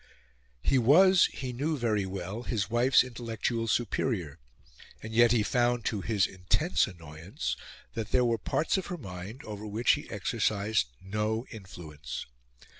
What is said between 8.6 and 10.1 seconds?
of her mind over which he